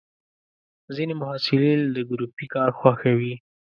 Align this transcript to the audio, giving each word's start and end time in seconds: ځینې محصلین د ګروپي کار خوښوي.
ځینې 0.95 1.13
محصلین 1.21 1.79
د 1.95 1.97
ګروپي 2.09 2.45
کار 2.55 2.69
خوښوي. 2.77 3.33